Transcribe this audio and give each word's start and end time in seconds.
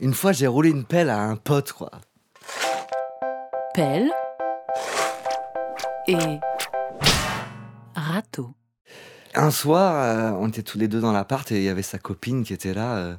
Une 0.00 0.14
fois, 0.14 0.30
j'ai 0.30 0.46
roulé 0.46 0.70
une 0.70 0.84
pelle 0.84 1.10
à 1.10 1.20
un 1.20 1.34
pote, 1.34 1.72
quoi. 1.72 1.90
Pelle 3.74 4.10
et 6.06 6.38
râteau. 7.96 8.54
Un 9.34 9.50
soir, 9.50 9.94
euh, 9.96 10.38
on 10.38 10.48
était 10.48 10.62
tous 10.62 10.78
les 10.78 10.86
deux 10.86 11.00
dans 11.00 11.10
l'appart 11.10 11.50
et 11.50 11.56
il 11.56 11.64
y 11.64 11.68
avait 11.68 11.82
sa 11.82 11.98
copine 11.98 12.44
qui 12.44 12.52
était 12.52 12.74
là, 12.74 12.96
euh, 12.96 13.16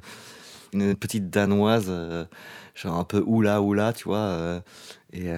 une 0.72 0.94
petite 0.96 1.28
danoise, 1.28 1.86
euh, 1.88 2.24
genre 2.74 2.96
un 2.96 3.04
peu 3.04 3.22
oula 3.26 3.60
oula, 3.60 3.92
tu 3.92 4.04
vois. 4.04 4.62
et 5.12 5.30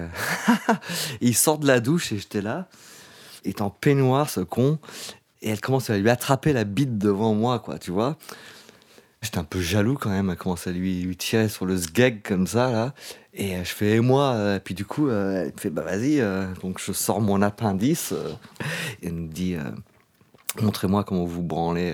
il 1.21 1.35
sort 1.35 1.57
de 1.57 1.67
la 1.67 1.81
douche 1.81 2.13
et 2.13 2.19
j'étais 2.19 2.41
là. 2.41 2.69
Il 3.43 3.49
est 3.49 3.61
en 3.61 3.69
peignoir, 3.69 4.29
ce 4.29 4.39
con. 4.39 4.79
Et 5.41 5.49
elle 5.49 5.59
commence 5.59 5.89
à 5.89 5.97
lui 5.97 6.09
attraper 6.09 6.53
la 6.53 6.63
bite 6.63 6.97
devant 6.97 7.33
moi, 7.33 7.59
quoi, 7.59 7.77
tu 7.79 7.91
vois. 7.91 8.17
J'étais 9.23 9.37
un 9.37 9.45
peu 9.45 9.61
jaloux 9.61 9.95
quand 9.95 10.09
même. 10.09 10.29
Elle 10.29 10.35
commence 10.35 10.67
à 10.67 10.71
lui, 10.71 11.01
lui 11.01 11.15
tirer 11.15 11.47
sur 11.47 11.65
le 11.65 11.77
sgeg 11.77 12.21
comme 12.21 12.45
ça, 12.45 12.69
là. 12.69 12.93
Et 13.33 13.55
euh, 13.55 13.63
je 13.63 13.71
fais, 13.71 13.95
et 13.95 13.99
moi 14.01 14.33
euh, 14.33 14.59
Puis 14.63 14.75
du 14.75 14.85
coup, 14.85 15.07
euh, 15.07 15.45
elle 15.45 15.53
me 15.53 15.57
fait, 15.57 15.69
bah 15.69 15.81
vas-y. 15.81 16.21
donc 16.61 16.79
je 16.79 16.91
sors 16.91 17.21
mon 17.21 17.41
appendice. 17.41 18.13
et 19.01 19.07
elle 19.07 19.13
me 19.13 19.27
dit, 19.29 19.55
montrez-moi 20.61 21.05
comment 21.05 21.23
vous 21.23 21.41
branlez. 21.41 21.93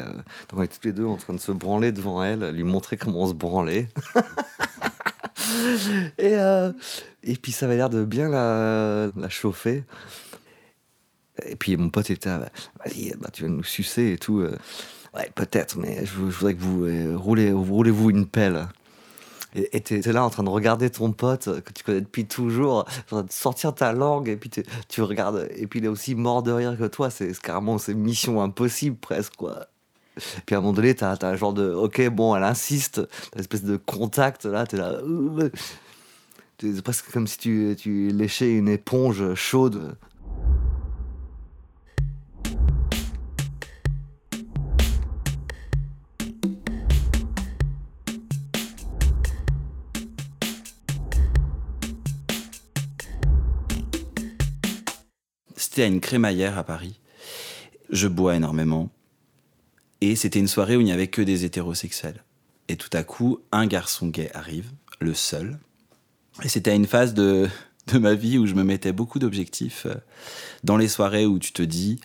Donc 0.49 0.59
on 0.59 0.63
est 0.63 0.67
tous 0.67 0.87
les 0.87 0.91
deux 0.91 1.05
en 1.05 1.17
train 1.17 1.35
de 1.35 1.39
se 1.39 1.51
branler 1.51 1.91
devant 1.91 2.23
elle, 2.23 2.49
lui 2.49 2.63
montrer 2.63 2.97
comment 2.97 3.21
on 3.21 3.27
se 3.27 3.33
branlait. 3.33 3.89
et, 6.17 6.35
et 7.23 7.35
puis 7.35 7.51
ça 7.51 7.67
avait 7.67 7.77
l'air 7.77 7.91
de 7.91 8.05
bien 8.05 8.27
la, 8.27 9.11
la 9.15 9.29
chauffer. 9.29 9.83
Et 11.45 11.55
puis 11.55 11.77
mon 11.77 11.91
pote 11.91 12.09
était, 12.09 12.27
là, 12.27 12.49
vas-y, 12.83 13.13
bah, 13.19 13.29
tu 13.31 13.43
vas 13.43 13.49
nous 13.49 13.63
sucer 13.63 14.13
et 14.13 14.17
tout. 14.17 14.43
Euh. 15.15 15.17
Ouais, 15.19 15.31
peut-être, 15.35 15.77
mais 15.77 16.05
je, 16.05 16.13
vou- 16.15 16.31
je 16.31 16.37
voudrais 16.37 16.53
que 16.55 16.61
vous 16.61 16.85
euh, 16.85 17.15
roulez, 17.17 17.51
roulez-vous 17.51 18.09
une 18.09 18.25
pelle. 18.27 18.67
Et 19.55 19.81
t'es 19.81 19.99
t'es 19.99 20.11
là 20.13 20.23
en 20.23 20.29
train 20.29 20.43
de 20.43 20.49
regarder 20.49 20.91
ton 20.91 21.11
pote 21.11 21.47
euh, 21.47 21.59
que 21.59 21.73
tu 21.73 21.83
connais 21.83 22.01
depuis 22.01 22.25
toujours, 22.25 22.79
en 22.81 23.05
train 23.07 23.23
de 23.23 23.31
sortir 23.31 23.73
ta 23.73 23.93
langue, 23.93 24.29
et 24.29 24.37
puis 24.37 24.51
tu 24.87 25.01
regardes, 25.01 25.47
et 25.55 25.65
puis 25.65 25.79
il 25.79 25.85
est 25.85 25.89
aussi 25.89 26.13
mort 26.13 26.43
de 26.43 26.51
rire 26.51 26.77
que 26.77 26.83
toi, 26.85 27.09
c'est 27.09 27.35
carrément 27.41 27.79
c'est 27.79 27.95
mission 27.95 28.43
impossible 28.43 28.95
presque, 28.97 29.35
quoi. 29.37 29.65
Puis 30.45 30.53
à 30.55 30.59
un 30.59 30.61
moment 30.61 30.73
donné, 30.73 30.93
t'as 30.93 31.13
as 31.13 31.25
un 31.25 31.35
genre 31.35 31.53
de, 31.53 31.71
ok, 31.73 32.09
bon, 32.09 32.35
elle 32.35 32.43
insiste, 32.43 33.01
une 33.33 33.39
espèce 33.39 33.63
de 33.63 33.77
contact, 33.77 34.45
là, 34.45 34.67
t'es 34.67 34.77
là. 34.77 34.99
euh, 35.01 35.49
C'est 36.61 36.81
presque 36.83 37.11
comme 37.11 37.25
si 37.25 37.37
tu, 37.39 37.75
tu 37.77 38.09
léchais 38.09 38.51
une 38.53 38.67
éponge 38.69 39.33
chaude. 39.33 39.95
C'était 55.59 55.83
à 55.83 55.87
une 55.87 55.99
crémaillère 55.99 56.57
à 56.57 56.63
Paris. 56.63 56.99
Je 57.89 58.07
bois 58.07 58.35
énormément. 58.37 58.89
Et 59.99 60.15
c'était 60.15 60.39
une 60.39 60.47
soirée 60.47 60.77
où 60.77 60.79
il 60.81 60.85
n'y 60.85 60.93
avait 60.93 61.07
que 61.09 61.21
des 61.21 61.43
hétérosexuels. 61.43 62.23
Et 62.69 62.77
tout 62.77 62.89
à 62.93 63.03
coup, 63.03 63.39
un 63.51 63.67
garçon 63.67 64.07
gay 64.07 64.31
arrive, 64.33 64.71
le 65.01 65.13
seul. 65.13 65.59
Et 66.43 66.47
c'était 66.47 66.71
à 66.71 66.75
une 66.75 66.87
phase 66.87 67.13
de, 67.13 67.49
de 67.87 67.97
ma 67.99 68.13
vie 68.13 68.37
où 68.37 68.45
je 68.47 68.53
me 68.53 68.63
mettais 68.63 68.93
beaucoup 68.93 69.19
d'objectifs. 69.19 69.85
euh, 69.85 69.95
Dans 70.63 70.77
les 70.77 70.87
soirées 70.87 71.25
où 71.25 71.39
tu 71.39 71.51
te 71.51 71.61
dis, 71.61 71.99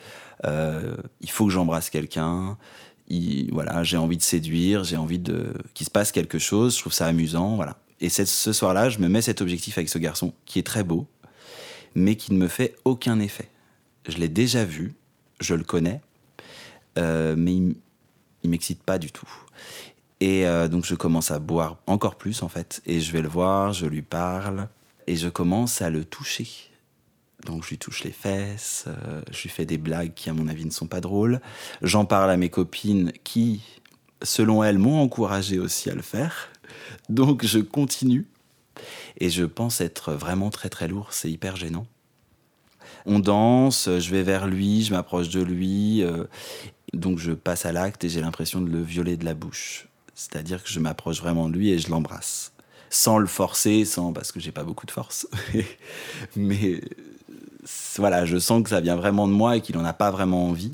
euh, 0.44 0.96
il 1.20 1.30
faut 1.30 1.46
que 1.46 1.52
j'embrasse 1.52 1.90
quelqu'un, 1.90 2.58
il- 3.06 3.52
voilà, 3.52 3.84
j'ai 3.84 3.98
envie 3.98 4.16
de 4.16 4.22
séduire, 4.22 4.82
j'ai 4.82 4.96
envie 4.96 5.20
de 5.20 5.54
qu'il 5.74 5.86
se 5.86 5.92
passe 5.92 6.10
quelque 6.10 6.40
chose, 6.40 6.74
je 6.74 6.80
trouve 6.80 6.92
ça 6.92 7.06
amusant, 7.06 7.54
voilà. 7.54 7.76
Et 8.00 8.08
ce 8.08 8.52
soir-là, 8.52 8.88
je 8.90 8.98
me 8.98 9.08
mets 9.08 9.22
cet 9.22 9.40
objectif 9.40 9.78
avec 9.78 9.88
ce 9.88 9.98
garçon 9.98 10.34
qui 10.44 10.58
est 10.58 10.64
très 10.66 10.82
beau, 10.82 11.06
mais 11.94 12.16
qui 12.16 12.32
ne 12.32 12.38
me 12.38 12.48
fait 12.48 12.76
aucun 12.84 13.20
effet. 13.20 13.48
Je 14.08 14.18
l'ai 14.18 14.28
déjà 14.28 14.64
vu, 14.64 14.94
je 15.40 15.54
le 15.54 15.64
connais, 15.64 16.00
euh, 16.98 17.34
mais 17.36 17.54
il, 17.54 17.76
il 18.42 18.50
m'excite 18.50 18.82
pas 18.82 18.98
du 18.98 19.10
tout. 19.10 19.28
Et 20.20 20.46
euh, 20.46 20.68
donc 20.68 20.84
je 20.84 20.94
commence 20.94 21.30
à 21.30 21.38
boire 21.38 21.78
encore 21.86 22.16
plus 22.16 22.42
en 22.42 22.48
fait, 22.48 22.82
et 22.86 23.00
je 23.00 23.12
vais 23.12 23.22
le 23.22 23.28
voir, 23.28 23.72
je 23.72 23.86
lui 23.86 24.02
parle, 24.02 24.68
et 25.06 25.16
je 25.16 25.28
commence 25.28 25.82
à 25.82 25.90
le 25.90 26.04
toucher. 26.04 26.48
Donc 27.44 27.64
je 27.64 27.70
lui 27.70 27.78
touche 27.78 28.04
les 28.04 28.12
fesses, 28.12 28.84
euh, 28.86 29.20
je 29.30 29.42
lui 29.42 29.50
fais 29.50 29.66
des 29.66 29.76
blagues 29.76 30.14
qui 30.14 30.30
à 30.30 30.32
mon 30.32 30.48
avis 30.48 30.64
ne 30.64 30.70
sont 30.70 30.86
pas 30.86 31.00
drôles. 31.00 31.40
J'en 31.82 32.04
parle 32.04 32.30
à 32.30 32.36
mes 32.36 32.48
copines 32.48 33.12
qui, 33.22 33.62
selon 34.22 34.62
elles, 34.64 34.78
m'ont 34.78 35.00
encouragé 35.00 35.58
aussi 35.58 35.90
à 35.90 35.94
le 35.94 36.02
faire. 36.02 36.48
Donc 37.08 37.44
je 37.44 37.58
continue. 37.58 38.26
Et 39.18 39.30
je 39.30 39.44
pense 39.44 39.80
être 39.80 40.12
vraiment 40.12 40.50
très 40.50 40.68
très 40.68 40.88
lourd, 40.88 41.08
c'est 41.12 41.30
hyper 41.30 41.56
gênant. 41.56 41.86
On 43.06 43.18
danse, 43.18 43.88
je 43.98 44.10
vais 44.10 44.22
vers 44.22 44.46
lui, 44.46 44.82
je 44.82 44.92
m'approche 44.92 45.28
de 45.28 45.40
lui, 45.42 46.02
euh, 46.02 46.24
donc 46.92 47.18
je 47.18 47.32
passe 47.32 47.66
à 47.66 47.72
l'acte 47.72 48.04
et 48.04 48.08
j'ai 48.08 48.20
l'impression 48.20 48.60
de 48.60 48.70
le 48.70 48.82
violer 48.82 49.16
de 49.16 49.24
la 49.24 49.34
bouche. 49.34 49.88
C'est-à-dire 50.14 50.62
que 50.62 50.70
je 50.70 50.80
m'approche 50.80 51.20
vraiment 51.20 51.48
de 51.48 51.54
lui 51.54 51.70
et 51.70 51.78
je 51.78 51.90
l'embrasse. 51.90 52.52
Sans 52.90 53.18
le 53.18 53.26
forcer, 53.26 53.84
sans 53.84 54.12
parce 54.12 54.30
que 54.32 54.38
j'ai 54.40 54.52
pas 54.52 54.62
beaucoup 54.64 54.86
de 54.86 54.90
force. 54.92 55.26
Mais 56.36 56.80
c'est- 57.64 58.00
voilà, 58.00 58.24
je 58.24 58.38
sens 58.38 58.62
que 58.62 58.70
ça 58.70 58.80
vient 58.80 58.96
vraiment 58.96 59.26
de 59.28 59.32
moi 59.32 59.56
et 59.56 59.60
qu'il 59.60 59.76
en 59.76 59.84
a 59.84 59.92
pas 59.92 60.10
vraiment 60.10 60.46
envie. 60.48 60.72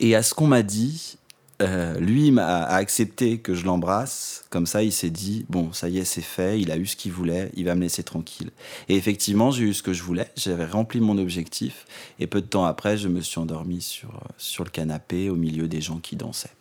Et 0.00 0.14
à 0.14 0.22
ce 0.22 0.34
qu'on 0.34 0.46
m'a 0.46 0.62
dit, 0.62 1.16
euh, 1.60 1.98
lui 2.00 2.30
m'a 2.30 2.64
accepté 2.64 3.38
que 3.38 3.54
je 3.54 3.64
l'embrasse. 3.64 4.44
Comme 4.50 4.66
ça, 4.66 4.82
il 4.82 4.92
s'est 4.92 5.10
dit 5.10 5.46
bon, 5.48 5.72
ça 5.72 5.88
y 5.88 5.98
est, 5.98 6.04
c'est 6.04 6.22
fait. 6.22 6.60
Il 6.60 6.70
a 6.70 6.76
eu 6.76 6.86
ce 6.86 6.96
qu'il 6.96 7.12
voulait. 7.12 7.50
Il 7.54 7.66
va 7.66 7.74
me 7.74 7.82
laisser 7.82 8.02
tranquille. 8.02 8.50
Et 8.88 8.96
effectivement, 8.96 9.50
j'ai 9.50 9.64
eu 9.64 9.74
ce 9.74 9.82
que 9.82 9.92
je 9.92 10.02
voulais. 10.02 10.30
J'avais 10.36 10.66
rempli 10.66 11.00
mon 11.00 11.18
objectif. 11.18 11.86
Et 12.18 12.26
peu 12.26 12.40
de 12.40 12.46
temps 12.46 12.64
après, 12.64 12.96
je 12.96 13.08
me 13.08 13.20
suis 13.20 13.38
endormi 13.38 13.80
sur 13.80 14.20
sur 14.38 14.64
le 14.64 14.70
canapé 14.70 15.30
au 15.30 15.36
milieu 15.36 15.68
des 15.68 15.80
gens 15.80 15.98
qui 15.98 16.16
dansaient. 16.16 16.54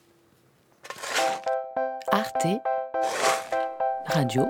Arte 2.11 2.47
Radio. 4.07 4.45